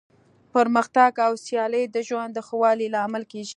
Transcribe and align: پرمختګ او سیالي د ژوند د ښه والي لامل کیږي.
پرمختګ 0.53 1.13
او 1.27 1.33
سیالي 1.45 1.83
د 1.95 1.97
ژوند 2.07 2.31
د 2.33 2.39
ښه 2.47 2.55
والي 2.61 2.87
لامل 2.95 3.23
کیږي. 3.31 3.49